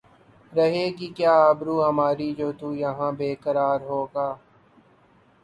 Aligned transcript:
رہے 0.53 0.85
گی 0.97 1.07
کیا 1.17 1.33
آبرو 1.49 1.75
ہماری 1.87 2.29
جو 2.39 2.51
تو 2.59 2.67
یہاں 2.75 3.11
بے 3.19 3.29
قرار 3.43 3.79
ہوگا 3.89 4.27